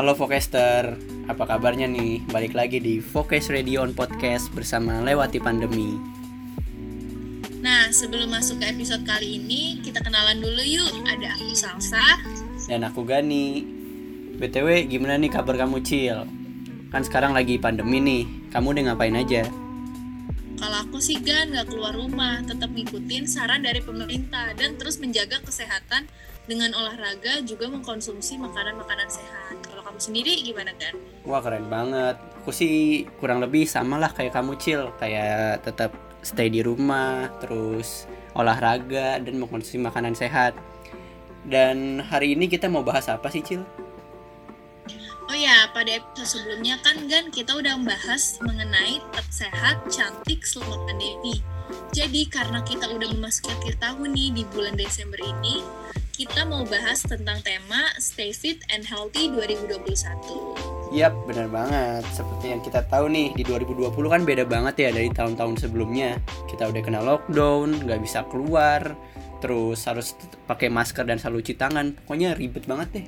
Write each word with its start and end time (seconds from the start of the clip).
Halo 0.00 0.16
Vokester, 0.16 0.96
apa 1.28 1.44
kabarnya 1.44 1.84
nih? 1.84 2.24
Balik 2.32 2.56
lagi 2.56 2.80
di 2.80 3.04
Focus 3.04 3.52
Radio 3.52 3.84
on 3.84 3.92
Podcast 3.92 4.48
bersama 4.56 4.96
Lewati 5.04 5.36
Pandemi. 5.36 5.92
Nah, 7.60 7.92
sebelum 7.92 8.32
masuk 8.32 8.64
ke 8.64 8.72
episode 8.72 9.04
kali 9.04 9.36
ini, 9.36 9.76
kita 9.84 10.00
kenalan 10.00 10.40
dulu 10.40 10.64
yuk. 10.64 11.04
Ada 11.04 11.36
aku 11.36 11.52
Salsa. 11.52 12.00
Dan 12.64 12.88
aku 12.88 13.04
Gani. 13.04 13.60
BTW, 14.40 14.88
gimana 14.88 15.20
nih 15.20 15.28
kabar 15.28 15.60
kamu, 15.60 15.84
Cil? 15.84 16.24
Kan 16.88 17.04
sekarang 17.04 17.36
lagi 17.36 17.60
pandemi 17.60 18.00
nih, 18.00 18.24
kamu 18.56 18.72
udah 18.72 18.82
ngapain 18.96 19.20
aja? 19.20 19.44
Kalau 20.56 20.76
aku 20.80 20.96
sih 20.96 21.20
Gan 21.20 21.52
nggak 21.52 21.76
keluar 21.76 21.92
rumah, 21.92 22.40
tetap 22.48 22.72
ngikutin 22.72 23.28
saran 23.28 23.60
dari 23.60 23.84
pemerintah 23.84 24.56
dan 24.56 24.80
terus 24.80 24.96
menjaga 24.96 25.44
kesehatan 25.44 26.08
dengan 26.50 26.74
olahraga 26.74 27.38
juga 27.46 27.70
mengkonsumsi 27.70 28.34
makanan-makanan 28.42 29.06
sehat. 29.06 29.54
Kalau 29.62 29.86
kamu 29.86 30.02
sendiri 30.02 30.34
gimana 30.42 30.74
Gan? 30.74 30.98
Wah 31.22 31.38
keren 31.38 31.70
banget. 31.70 32.18
Aku 32.42 32.50
sih 32.50 33.06
kurang 33.22 33.38
lebih 33.38 33.70
sama 33.70 34.02
lah 34.02 34.10
kayak 34.10 34.34
kamu 34.34 34.58
Cil, 34.58 34.90
kayak 34.98 35.62
tetap 35.62 35.94
stay 36.26 36.50
di 36.50 36.66
rumah, 36.66 37.30
terus 37.38 38.10
olahraga 38.34 39.22
dan 39.22 39.38
mengkonsumsi 39.38 39.78
makanan 39.78 40.18
sehat. 40.18 40.58
Dan 41.46 42.02
hari 42.02 42.34
ini 42.34 42.50
kita 42.50 42.66
mau 42.66 42.82
bahas 42.82 43.06
apa 43.06 43.30
sih 43.30 43.46
Cil? 43.46 43.62
Oh 45.30 45.38
ya, 45.38 45.70
pada 45.70 45.94
episode 45.94 46.42
sebelumnya 46.42 46.82
kan 46.82 47.06
Gan 47.06 47.30
kita 47.30 47.54
udah 47.54 47.78
membahas 47.78 48.42
mengenai 48.42 48.98
tetap 48.98 49.28
sehat, 49.30 49.76
cantik 49.86 50.42
selama 50.42 50.82
pandemi. 50.90 51.38
Jadi 51.94 52.26
karena 52.26 52.58
kita 52.66 52.90
udah 52.90 53.14
memasuki 53.14 53.54
akhir 53.54 53.78
tahun 53.78 54.10
nih 54.10 54.28
di 54.34 54.42
bulan 54.50 54.74
Desember 54.74 55.22
ini, 55.22 55.62
kita 56.20 56.44
mau 56.44 56.68
bahas 56.68 57.00
tentang 57.00 57.40
tema 57.40 57.96
Stay 57.96 58.36
Fit 58.36 58.60
and 58.68 58.84
Healthy 58.84 59.32
2021. 59.32 60.92
Yap, 60.92 61.16
benar 61.24 61.48
banget. 61.48 62.04
Seperti 62.12 62.52
yang 62.52 62.60
kita 62.60 62.84
tahu 62.92 63.08
nih, 63.08 63.32
di 63.32 63.40
2020 63.40 63.88
kan 64.04 64.20
beda 64.28 64.44
banget 64.44 64.84
ya 64.84 64.90
dari 64.92 65.08
tahun-tahun 65.08 65.64
sebelumnya. 65.64 66.20
Kita 66.44 66.68
udah 66.68 66.82
kena 66.84 67.00
lockdown, 67.00 67.88
nggak 67.88 68.04
bisa 68.04 68.28
keluar, 68.28 68.92
terus 69.40 69.80
harus 69.88 70.12
pakai 70.44 70.68
masker 70.68 71.08
dan 71.08 71.16
selalu 71.16 71.40
cuci 71.40 71.56
tangan. 71.56 71.96
Pokoknya 72.04 72.36
ribet 72.36 72.68
banget 72.68 73.00
deh. 73.00 73.06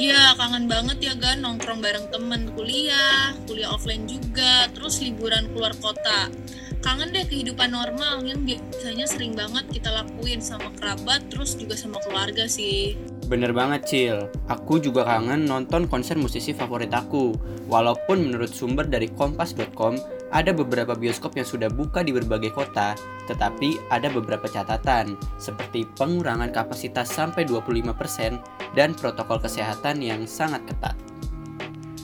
Iya, 0.00 0.32
kangen 0.40 0.64
banget 0.64 0.96
ya 1.04 1.12
Gan 1.12 1.44
nongkrong 1.44 1.84
bareng 1.84 2.08
temen 2.08 2.56
kuliah, 2.56 3.36
kuliah 3.44 3.68
offline 3.68 4.08
juga, 4.08 4.64
terus 4.72 5.04
liburan 5.04 5.52
keluar 5.52 5.76
kota. 5.76 6.32
Kangen 6.80 7.12
deh 7.12 7.28
kehidupan 7.28 7.76
normal 7.76 8.24
yang 8.24 8.40
biasanya 8.48 9.04
sering 9.04 9.36
banget 9.36 9.68
kita 9.68 9.92
lakuin 9.92 10.40
sama 10.40 10.72
kerabat, 10.80 11.28
terus 11.28 11.52
juga 11.52 11.76
sama 11.76 12.00
keluarga 12.00 12.48
sih. 12.48 12.96
Bener 13.28 13.54
banget 13.54 13.86
Cil, 13.86 14.18
aku 14.50 14.82
juga 14.82 15.06
kangen 15.06 15.46
nonton 15.46 15.86
konser 15.86 16.16
musisi 16.16 16.50
favorit 16.50 16.90
aku. 16.90 17.36
Walaupun 17.70 18.26
menurut 18.26 18.50
sumber 18.50 18.88
dari 18.88 19.06
kompas.com, 19.12 19.94
ada 20.34 20.50
beberapa 20.50 20.98
bioskop 20.98 21.38
yang 21.38 21.46
sudah 21.46 21.70
buka 21.70 22.02
di 22.02 22.10
berbagai 22.10 22.50
kota, 22.50 22.98
tetapi 23.30 23.78
ada 23.92 24.10
beberapa 24.10 24.50
catatan, 24.50 25.14
seperti 25.38 25.86
pengurangan 25.94 26.50
kapasitas 26.50 27.06
sampai 27.12 27.46
25% 27.46 28.40
dan 28.74 28.96
protokol 28.98 29.38
kesehatan 29.38 30.02
yang 30.02 30.26
sangat 30.26 30.66
ketat. 30.66 30.98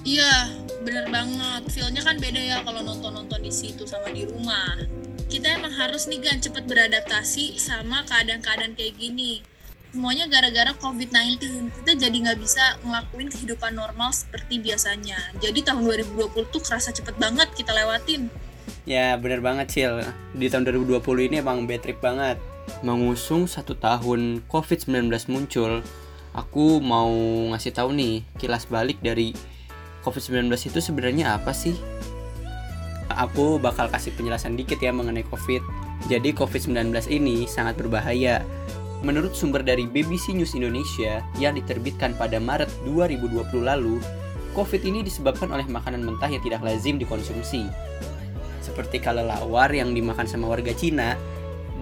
Iya, 0.07 0.55
bener 0.87 1.11
banget. 1.11 1.62
Feelnya 1.75 2.03
kan 2.06 2.17
beda 2.23 2.39
ya 2.39 2.56
kalau 2.62 2.87
nonton-nonton 2.87 3.42
di 3.42 3.51
situ 3.51 3.83
sama 3.83 4.15
di 4.15 4.23
rumah. 4.23 4.79
Kita 5.27 5.59
emang 5.59 5.75
harus 5.75 6.06
nih 6.06 6.23
kan 6.23 6.39
cepet 6.39 6.70
beradaptasi 6.70 7.59
sama 7.59 8.06
keadaan-keadaan 8.06 8.78
kayak 8.78 8.95
gini. 8.95 9.43
Semuanya 9.91 10.31
gara-gara 10.31 10.70
COVID-19. 10.78 11.43
Kita 11.83 11.93
jadi 11.99 12.16
nggak 12.31 12.38
bisa 12.38 12.78
ngelakuin 12.87 13.33
kehidupan 13.34 13.75
normal 13.75 14.15
seperti 14.15 14.62
biasanya. 14.62 15.19
Jadi 15.43 15.66
tahun 15.66 15.83
2020 15.83 16.55
tuh 16.55 16.62
kerasa 16.62 16.94
cepet 16.94 17.19
banget 17.19 17.50
kita 17.59 17.75
lewatin. 17.75 18.31
Ya 18.87 19.19
bener 19.19 19.43
banget 19.43 19.66
Cil, 19.75 19.99
di 20.31 20.47
tahun 20.47 20.62
2020 20.71 21.03
ini 21.27 21.43
emang 21.43 21.66
bad 21.66 21.82
trip 21.82 21.99
banget. 21.99 22.38
Mengusung 22.87 23.50
satu 23.50 23.75
tahun 23.75 24.47
COVID-19 24.47 25.11
muncul, 25.27 25.82
aku 26.31 26.78
mau 26.78 27.11
ngasih 27.50 27.75
tahu 27.75 27.91
nih 27.91 28.22
kilas 28.38 28.71
balik 28.71 29.03
dari 29.03 29.34
COVID-19 30.06 30.55
itu 30.55 30.78
sebenarnya 30.78 31.34
apa 31.34 31.50
sih? 31.50 31.75
Aku 33.11 33.59
bakal 33.59 33.91
kasih 33.91 34.15
penjelasan 34.15 34.55
dikit 34.55 34.78
ya 34.78 34.94
mengenai 34.94 35.27
COVID. 35.27 35.62
Jadi 36.06 36.31
COVID-19 36.31 36.94
ini 37.11 37.50
sangat 37.50 37.75
berbahaya. 37.75 38.47
Menurut 39.03 39.34
sumber 39.34 39.67
dari 39.67 39.91
BBC 39.91 40.31
News 40.39 40.55
Indonesia 40.55 41.27
yang 41.43 41.59
diterbitkan 41.59 42.15
pada 42.15 42.39
Maret 42.39 42.71
2020 42.87 43.67
lalu, 43.67 43.99
COVID 44.55 44.83
ini 44.87 45.03
disebabkan 45.03 45.50
oleh 45.50 45.67
makanan 45.67 46.06
mentah 46.06 46.31
yang 46.31 46.41
tidak 46.41 46.62
lazim 46.62 46.97
dikonsumsi. 46.97 47.67
Seperti 48.62 49.03
kelelawar 49.03 49.75
yang 49.75 49.93
dimakan 49.93 50.25
sama 50.25 50.49
warga 50.49 50.73
Cina, 50.73 51.19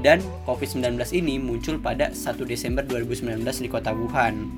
dan 0.05 0.21
COVID-19 0.45 1.01
ini 1.17 1.41
muncul 1.41 1.81
pada 1.81 2.13
1 2.13 2.45
Desember 2.45 2.85
2019 2.85 3.41
di 3.41 3.69
kota 3.73 3.97
Wuhan 3.97 4.53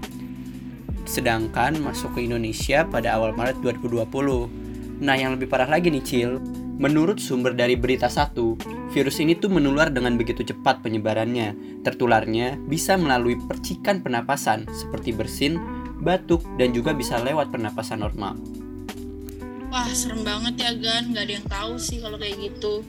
sedangkan 1.08 1.78
masuk 1.80 2.18
ke 2.18 2.26
Indonesia 2.26 2.84
pada 2.86 3.16
awal 3.16 3.32
Maret 3.32 3.62
2020. 3.62 5.00
Nah, 5.00 5.16
yang 5.16 5.38
lebih 5.38 5.48
parah 5.48 5.70
lagi 5.70 5.88
nih, 5.88 6.04
Cil. 6.04 6.42
Menurut 6.76 7.16
sumber 7.16 7.56
dari 7.56 7.72
Berita 7.72 8.10
Satu, 8.12 8.52
virus 8.92 9.16
ini 9.16 9.32
tuh 9.32 9.48
menular 9.48 9.88
dengan 9.88 10.20
begitu 10.20 10.44
cepat 10.44 10.84
penyebarannya. 10.84 11.80
Tertularnya 11.80 12.60
bisa 12.68 13.00
melalui 13.00 13.40
percikan 13.40 14.04
penapasan 14.04 14.68
seperti 14.68 15.16
bersin, 15.16 15.56
batuk, 16.04 16.44
dan 16.60 16.76
juga 16.76 16.92
bisa 16.92 17.16
lewat 17.16 17.48
penapasan 17.48 18.04
normal. 18.04 18.36
Wah, 19.72 19.88
serem 19.92 20.20
banget 20.20 20.54
ya, 20.60 20.72
Gan. 20.76 21.16
Gak 21.16 21.24
ada 21.28 21.32
yang 21.32 21.48
tahu 21.48 21.72
sih 21.80 22.00
kalau 22.00 22.20
kayak 22.20 22.36
gitu. 22.44 22.84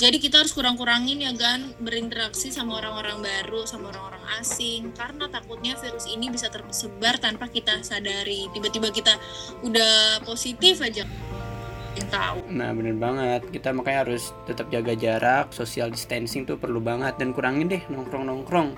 Jadi 0.00 0.16
kita 0.16 0.40
harus 0.40 0.56
kurang-kurangin 0.56 1.20
ya 1.20 1.36
Gan 1.36 1.76
berinteraksi 1.76 2.48
sama 2.48 2.80
orang-orang 2.80 3.20
baru, 3.20 3.68
sama 3.68 3.92
orang-orang 3.92 4.24
asing 4.40 4.96
karena 4.96 5.28
takutnya 5.28 5.76
virus 5.76 6.08
ini 6.08 6.32
bisa 6.32 6.48
tersebar 6.48 7.20
tanpa 7.20 7.52
kita 7.52 7.84
sadari. 7.84 8.48
Tiba-tiba 8.56 8.88
kita 8.88 9.20
udah 9.60 10.24
positif 10.24 10.80
aja. 10.80 11.04
Tahu. 12.08 12.48
Nah, 12.48 12.72
bener 12.72 12.96
banget. 12.96 13.44
Kita 13.52 13.76
makanya 13.76 14.08
harus 14.08 14.32
tetap 14.48 14.72
jaga 14.72 14.96
jarak, 14.96 15.52
social 15.52 15.92
distancing 15.92 16.48
tuh 16.48 16.56
perlu 16.56 16.80
banget 16.80 17.20
dan 17.20 17.36
kurangin 17.36 17.68
deh 17.68 17.84
nongkrong-nongkrong. 17.92 18.72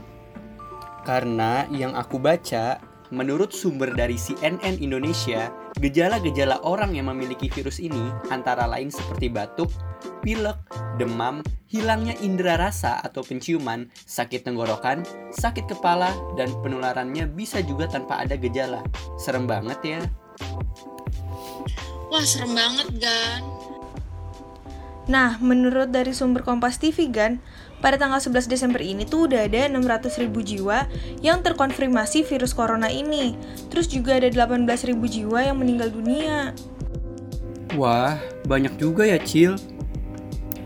Karena 1.06 1.70
yang 1.70 1.94
aku 1.94 2.18
baca, 2.18 2.82
menurut 3.14 3.54
sumber 3.54 3.94
dari 3.94 4.18
CNN 4.18 4.82
Indonesia, 4.82 5.54
gejala-gejala 5.78 6.66
orang 6.66 6.98
yang 6.98 7.14
memiliki 7.14 7.46
virus 7.46 7.78
ini 7.78 8.10
antara 8.26 8.66
lain 8.66 8.90
seperti 8.90 9.30
batuk, 9.30 9.70
pilek, 10.22 10.56
demam, 10.96 11.42
hilangnya 11.68 12.14
indera 12.22 12.54
rasa 12.56 13.02
atau 13.02 13.26
penciuman, 13.26 13.90
sakit 14.06 14.46
tenggorokan, 14.46 15.02
sakit 15.34 15.66
kepala, 15.66 16.14
dan 16.38 16.48
penularannya 16.62 17.26
bisa 17.26 17.60
juga 17.60 17.90
tanpa 17.90 18.22
ada 18.22 18.38
gejala. 18.38 18.86
Serem 19.18 19.50
banget 19.50 19.78
ya. 19.82 20.00
Wah, 22.08 22.22
serem 22.22 22.54
banget, 22.54 22.88
Gan. 23.02 23.42
Nah, 25.10 25.34
menurut 25.42 25.90
dari 25.90 26.14
sumber 26.14 26.46
Kompas 26.46 26.78
TV, 26.78 27.10
Gan, 27.10 27.42
pada 27.82 27.98
tanggal 27.98 28.22
11 28.22 28.46
Desember 28.46 28.78
ini 28.78 29.02
tuh 29.02 29.26
udah 29.26 29.50
ada 29.50 29.66
600 29.66 30.22
ribu 30.22 30.38
jiwa 30.38 30.86
yang 31.18 31.42
terkonfirmasi 31.42 32.22
virus 32.22 32.54
corona 32.54 32.86
ini. 32.86 33.34
Terus 33.66 33.90
juga 33.90 34.22
ada 34.22 34.30
18 34.30 34.62
ribu 34.86 35.10
jiwa 35.10 35.42
yang 35.42 35.58
meninggal 35.58 35.90
dunia. 35.90 36.54
Wah, 37.74 38.20
banyak 38.46 38.76
juga 38.78 39.08
ya, 39.08 39.18
Cil 39.18 39.56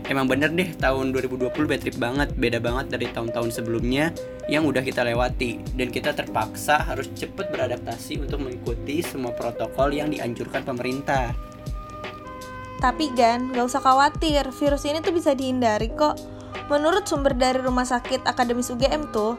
emang 0.07 0.27
bener 0.27 0.51
deh 0.55 0.71
tahun 0.79 1.11
2020 1.11 1.51
bad 1.53 1.79
trip 1.83 1.97
banget 1.99 2.29
beda 2.35 2.59
banget 2.63 2.95
dari 2.95 3.07
tahun-tahun 3.11 3.51
sebelumnya 3.51 4.15
yang 4.47 4.63
udah 4.63 4.79
kita 4.83 5.03
lewati 5.03 5.59
dan 5.75 5.91
kita 5.91 6.15
terpaksa 6.15 6.79
harus 6.83 7.11
cepet 7.15 7.51
beradaptasi 7.51 8.23
untuk 8.23 8.43
mengikuti 8.43 9.03
semua 9.03 9.35
protokol 9.35 9.91
yang 9.91 10.07
dianjurkan 10.11 10.63
pemerintah 10.63 11.35
tapi 12.77 13.09
Gan, 13.17 13.53
gak 13.57 13.65
usah 13.73 13.81
khawatir, 13.81 14.53
virus 14.53 14.85
ini 14.85 15.01
tuh 15.01 15.09
bisa 15.09 15.33
dihindari 15.33 15.89
kok. 15.97 16.17
Menurut 16.69 17.09
sumber 17.09 17.33
dari 17.33 17.57
Rumah 17.57 17.85
Sakit 17.89 18.29
Akademis 18.29 18.69
UGM 18.69 19.09
tuh, 19.09 19.33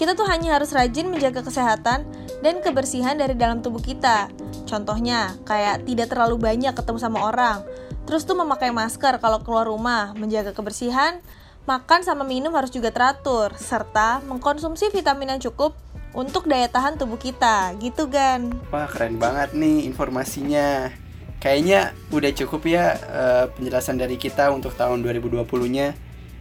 kita 0.00 0.16
tuh 0.16 0.24
hanya 0.30 0.56
harus 0.56 0.72
rajin 0.72 1.10
menjaga 1.12 1.44
kesehatan 1.44 2.08
dan 2.40 2.54
kebersihan 2.64 3.18
dari 3.18 3.36
dalam 3.36 3.60
tubuh 3.60 3.82
kita. 3.82 4.32
Contohnya, 4.64 5.36
kayak 5.44 5.84
tidak 5.84 6.12
terlalu 6.12 6.40
banyak 6.40 6.72
ketemu 6.72 6.98
sama 7.02 7.28
orang, 7.28 7.60
Terus 8.08 8.24
tuh 8.24 8.40
memakai 8.40 8.72
masker 8.72 9.20
kalau 9.20 9.44
keluar 9.44 9.68
rumah, 9.68 10.16
menjaga 10.16 10.56
kebersihan, 10.56 11.20
makan 11.68 12.00
sama 12.00 12.24
minum 12.24 12.48
harus 12.56 12.72
juga 12.72 12.88
teratur, 12.88 13.52
serta 13.60 14.24
mengkonsumsi 14.24 14.88
vitamin 14.88 15.36
yang 15.36 15.42
cukup 15.44 15.76
untuk 16.16 16.48
daya 16.48 16.72
tahan 16.72 16.96
tubuh 16.96 17.20
kita. 17.20 17.76
Gitu, 17.76 18.08
Gan. 18.08 18.56
Wah, 18.72 18.88
keren 18.88 19.20
banget 19.20 19.52
nih 19.52 19.84
informasinya. 19.84 20.88
Kayaknya 21.36 21.92
udah 22.08 22.32
cukup 22.32 22.64
ya 22.64 22.96
uh, 22.96 23.44
penjelasan 23.52 24.00
dari 24.00 24.16
kita 24.16 24.56
untuk 24.56 24.72
tahun 24.72 25.04
2020-nya. 25.04 25.92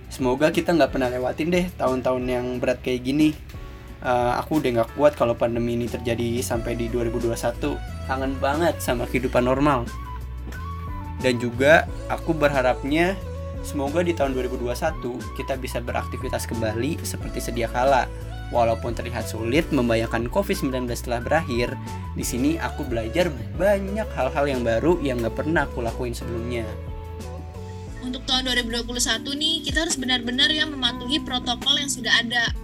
Semoga 0.07 0.55
kita 0.55 0.71
nggak 0.71 0.95
pernah 0.95 1.11
lewatin 1.11 1.51
deh 1.51 1.67
tahun-tahun 1.75 2.23
yang 2.31 2.63
berat 2.63 2.79
kayak 2.79 3.03
gini. 3.03 3.35
uh, 4.07 4.39
aku 4.39 4.63
udah 4.63 4.71
nggak 4.71 4.89
kuat 4.95 5.19
kalau 5.19 5.35
pandemi 5.35 5.75
ini 5.75 5.89
terjadi 5.89 6.39
sampai 6.39 6.77
di 6.77 6.87
2021 6.87 7.33
kangen 8.05 8.37
banget 8.37 8.77
sama 8.77 9.09
kehidupan 9.09 9.41
normal 9.41 9.89
dan 11.23 11.41
juga 11.41 11.89
aku 12.07 12.33
berharapnya 12.35 13.17
semoga 13.65 14.05
di 14.05 14.13
tahun 14.13 14.37
2021 14.37 15.01
kita 15.35 15.57
bisa 15.57 15.81
beraktivitas 15.81 16.45
kembali 16.45 17.01
seperti 17.03 17.41
sedia 17.41 17.67
kala 17.67 18.05
Walaupun 18.47 18.95
terlihat 18.95 19.27
sulit 19.27 19.67
membayangkan 19.75 20.31
COVID-19 20.31 20.87
telah 21.03 21.19
berakhir, 21.19 21.75
di 22.15 22.23
sini 22.23 22.55
aku 22.55 22.87
belajar 22.87 23.27
banyak 23.59 24.07
hal-hal 24.15 24.45
yang 24.47 24.61
baru 24.63 24.95
yang 25.03 25.19
gak 25.19 25.43
pernah 25.43 25.67
aku 25.67 25.83
lakuin 25.83 26.15
sebelumnya. 26.15 26.63
Untuk 27.99 28.23
tahun 28.23 28.47
2021 28.47 28.87
nih, 29.35 29.55
kita 29.67 29.83
harus 29.83 29.99
benar-benar 29.99 30.47
ya 30.47 30.63
mematuhi 30.63 31.19
protokol 31.27 31.75
yang 31.75 31.91
sudah 31.91 32.13
ada. 32.23 32.55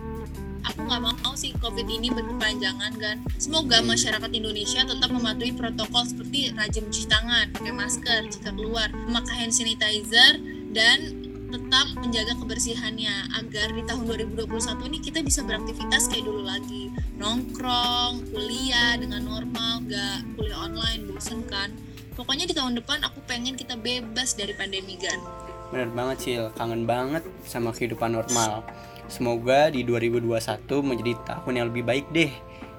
Aku 0.73 0.89
nggak 0.89 1.05
mau 1.05 1.37
sih 1.37 1.53
COVID 1.61 1.85
ini 1.85 2.09
berkepanjangan 2.09 2.97
kan. 2.97 3.21
Semoga 3.37 3.85
masyarakat 3.85 4.31
Indonesia 4.33 4.81
tetap 4.81 5.13
mematuhi 5.13 5.53
protokol 5.53 6.01
seperti 6.01 6.49
rajin 6.49 6.89
cuci 6.89 7.05
tangan, 7.05 7.45
pakai 7.53 7.73
masker 7.77 8.21
jika 8.33 8.49
keluar, 8.57 8.89
memakai 8.89 9.45
hand 9.45 9.53
sanitizer, 9.53 10.41
dan 10.73 11.13
tetap 11.53 11.93
menjaga 12.01 12.33
kebersihannya 12.41 13.37
agar 13.37 13.69
di 13.69 13.85
tahun 13.85 14.01
2021 14.33 14.89
ini 14.89 14.97
kita 14.97 15.21
bisa 15.21 15.45
beraktivitas 15.45 16.09
kayak 16.09 16.25
dulu 16.25 16.41
lagi. 16.41 16.89
Nongkrong 17.21 18.33
kuliah 18.33 18.97
dengan 18.97 19.29
normal 19.29 19.85
gak 19.85 20.25
kuliah 20.33 20.57
online 20.57 21.05
bosen 21.05 21.45
kan. 21.45 21.69
Pokoknya 22.17 22.49
di 22.49 22.57
tahun 22.57 22.81
depan 22.81 23.05
aku 23.05 23.21
pengen 23.29 23.53
kita 23.53 23.77
bebas 23.77 24.33
dari 24.33 24.57
pandemi 24.57 24.97
kan. 24.97 25.21
Bener 25.69 25.93
banget 25.93 26.17
Cil. 26.25 26.49
Kangen 26.57 26.89
banget 26.89 27.21
sama 27.45 27.69
kehidupan 27.69 28.17
normal 28.17 28.65
semoga 29.11 29.71
di 29.71 29.83
2021 29.85 30.63
menjadi 30.83 31.13
tahun 31.27 31.53
yang 31.59 31.67
lebih 31.71 31.83
baik 31.83 32.05
deh 32.11 32.31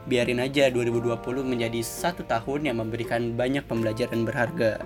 biarin 0.04 0.40
aja 0.40 0.68
2020 0.68 1.16
menjadi 1.44 1.80
satu 1.80 2.28
tahun 2.28 2.68
yang 2.68 2.76
memberikan 2.80 3.32
banyak 3.36 3.64
pembelajaran 3.64 4.28
berharga 4.28 4.84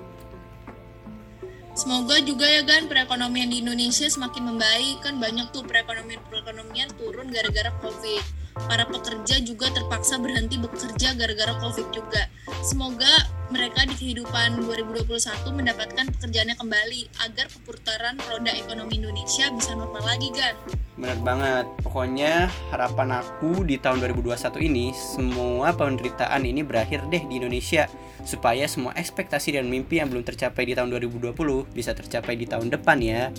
Semoga 1.79 2.19
juga 2.19 2.43
ya 2.43 2.67
kan 2.67 2.91
perekonomian 2.91 3.55
di 3.55 3.63
Indonesia 3.63 4.11
semakin 4.11 4.51
membaik 4.51 4.99
kan 4.99 5.23
banyak 5.23 5.47
tuh 5.55 5.63
perekonomian 5.63 6.19
perekonomian 6.27 6.91
turun 6.99 7.31
gara-gara 7.31 7.71
covid. 7.79 8.19
Para 8.67 8.83
pekerja 8.83 9.39
juga 9.47 9.71
terpaksa 9.71 10.19
berhenti 10.19 10.59
bekerja 10.59 11.15
gara-gara 11.15 11.55
covid 11.63 11.87
juga. 11.95 12.27
Semoga 12.67 13.31
mereka 13.49 13.89
di 13.89 13.95
kehidupan 13.97 14.61
2021 14.61 15.57
mendapatkan 15.57 16.05
pekerjaannya 16.05 16.57
kembali 16.61 17.01
agar 17.25 17.49
perputaran 17.49 18.21
roda 18.29 18.53
ekonomi 18.53 19.01
Indonesia 19.01 19.49
bisa 19.57 19.73
normal 19.73 20.05
lagi 20.05 20.29
kan. 20.37 20.53
Bener 21.01 21.19
banget. 21.25 21.65
Pokoknya 21.81 22.53
harapan 22.69 23.25
aku 23.25 23.65
di 23.65 23.81
tahun 23.81 24.05
2021 24.05 24.69
ini 24.69 24.93
semua 24.93 25.73
penderitaan 25.73 26.45
ini 26.45 26.61
berakhir 26.61 27.09
deh 27.09 27.25
di 27.25 27.41
Indonesia 27.41 27.89
supaya 28.29 28.69
semua 28.69 28.93
ekspektasi 28.93 29.57
dan 29.57 29.65
mimpi 29.73 29.97
yang 29.97 30.13
belum 30.13 30.29
tercapai 30.29 30.69
di 30.69 30.77
tahun 30.77 30.93
2020 30.93 31.33
bisa 31.73 31.97
tercapai 31.97 32.37
di 32.37 32.45
tahun 32.45 32.69
depan 32.69 33.01
ya. 33.01 33.33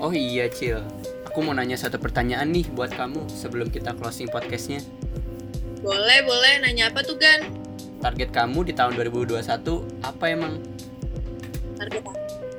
Oh 0.00 0.12
iya 0.12 0.48
Cil, 0.48 0.80
aku 1.28 1.44
mau 1.44 1.52
nanya 1.52 1.76
satu 1.76 2.00
pertanyaan 2.00 2.48
nih 2.48 2.68
buat 2.72 2.96
kamu 2.96 3.28
sebelum 3.28 3.68
kita 3.68 3.92
closing 3.96 4.28
podcastnya. 4.32 4.80
Boleh, 5.84 6.24
boleh. 6.24 6.64
Nanya 6.64 6.88
apa 6.88 7.04
tuh, 7.04 7.20
Gan? 7.20 7.65
Target 8.00 8.30
kamu 8.32 8.68
di 8.68 8.72
tahun 8.76 8.98
2021 8.98 9.40
apa 10.04 10.24
emang? 10.28 10.60
Target 11.76 12.04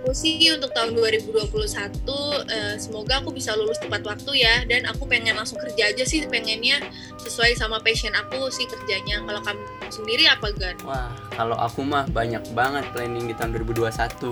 aku 0.07 0.15
sih 0.15 0.39
untuk 0.55 0.71
tahun 0.71 0.95
2021 0.95 1.51
uh, 1.51 2.75
semoga 2.79 3.19
aku 3.19 3.35
bisa 3.35 3.51
lulus 3.59 3.75
tepat 3.75 4.07
waktu 4.07 4.39
ya 4.39 4.63
dan 4.63 4.87
aku 4.87 5.03
pengen 5.03 5.35
langsung 5.35 5.59
kerja 5.59 5.91
aja 5.91 6.07
sih 6.07 6.23
pengennya 6.31 6.79
sesuai 7.19 7.59
sama 7.59 7.83
passion 7.83 8.15
aku 8.15 8.47
sih 8.47 8.63
kerjanya 8.71 9.19
kalau 9.27 9.43
kamu 9.43 9.59
sendiri 9.91 10.23
apa 10.31 10.47
Gan? 10.55 10.79
Wah 10.87 11.11
kalau 11.35 11.59
aku 11.59 11.83
mah 11.83 12.07
banyak 12.07 12.39
banget 12.55 12.87
planning 12.95 13.27
di 13.27 13.35
tahun 13.35 13.59
2021 13.59 14.31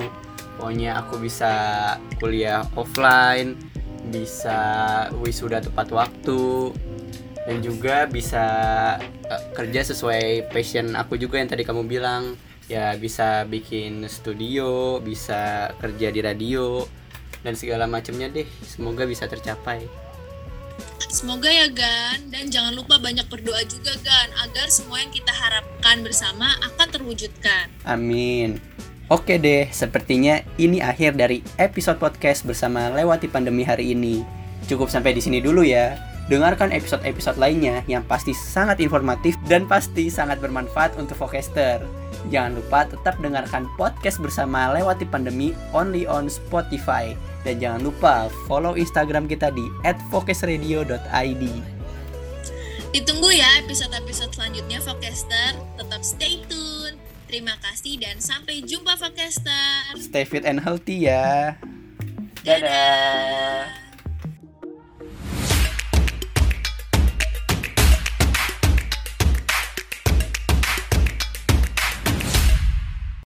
pokoknya 0.56 0.92
aku 1.04 1.20
bisa 1.20 1.52
kuliah 2.24 2.64
offline 2.80 3.60
bisa 4.16 4.56
wisuda 5.20 5.60
tepat 5.60 5.92
waktu 5.92 6.72
dan 7.46 7.62
juga 7.62 8.10
bisa 8.10 8.46
uh, 9.30 9.42
kerja 9.54 9.86
sesuai 9.94 10.50
passion 10.50 10.98
aku 10.98 11.16
juga 11.16 11.38
yang 11.38 11.50
tadi 11.50 11.62
kamu 11.62 11.86
bilang 11.86 12.34
ya 12.66 12.98
bisa 12.98 13.46
bikin 13.46 14.10
studio 14.10 14.98
bisa 14.98 15.70
kerja 15.78 16.10
di 16.10 16.20
radio 16.26 16.82
dan 17.46 17.54
segala 17.54 17.86
macamnya 17.86 18.28
deh 18.34 18.50
semoga 18.66 19.06
bisa 19.06 19.30
tercapai 19.30 19.86
Semoga 21.16 21.48
ya 21.48 21.72
Gan 21.72 22.28
dan 22.28 22.52
jangan 22.52 22.76
lupa 22.76 23.00
banyak 23.00 23.24
berdoa 23.32 23.64
juga 23.64 23.96
Gan 24.04 24.30
agar 24.44 24.68
semua 24.68 25.00
yang 25.00 25.16
kita 25.16 25.32
harapkan 25.32 26.04
bersama 26.04 26.52
akan 26.60 26.88
terwujudkan. 26.92 27.72
Amin. 27.88 28.60
Oke 29.08 29.40
deh, 29.40 29.70
sepertinya 29.72 30.44
ini 30.60 30.84
akhir 30.84 31.16
dari 31.16 31.40
episode 31.56 32.02
podcast 32.02 32.44
bersama 32.44 32.92
lewati 32.92 33.32
pandemi 33.32 33.64
hari 33.64 33.96
ini. 33.96 34.28
Cukup 34.68 34.92
sampai 34.92 35.16
di 35.16 35.22
sini 35.24 35.40
dulu 35.40 35.64
ya. 35.64 35.96
Dengarkan 36.26 36.74
episode-episode 36.74 37.38
lainnya 37.38 37.86
yang 37.86 38.02
pasti 38.02 38.34
sangat 38.34 38.82
informatif 38.82 39.38
dan 39.46 39.70
pasti 39.70 40.10
sangat 40.10 40.42
bermanfaat 40.42 40.98
untuk 40.98 41.22
Vokester. 41.22 41.86
Jangan 42.34 42.58
lupa 42.58 42.90
tetap 42.90 43.22
dengarkan 43.22 43.70
podcast 43.78 44.18
bersama 44.18 44.74
lewati 44.74 45.06
pandemi 45.06 45.54
only 45.70 46.10
on 46.10 46.26
Spotify. 46.26 47.14
Dan 47.46 47.62
jangan 47.62 47.86
lupa 47.86 48.26
follow 48.50 48.74
Instagram 48.74 49.30
kita 49.30 49.54
di 49.54 49.70
@focusradio.id. 50.10 51.44
Ditunggu 52.90 53.30
ya 53.30 53.62
episode-episode 53.62 54.34
selanjutnya 54.34 54.82
Vokester. 54.82 55.52
Tetap 55.78 56.02
stay 56.02 56.42
tune. 56.50 56.98
Terima 57.30 57.54
kasih 57.62 58.02
dan 58.02 58.18
sampai 58.18 58.66
jumpa 58.66 58.98
Vokester. 58.98 59.94
Stay 60.02 60.26
fit 60.26 60.42
and 60.42 60.58
healthy 60.66 61.06
ya. 61.06 61.54
Dadah. 62.42 62.66
Dadah. 62.66 63.85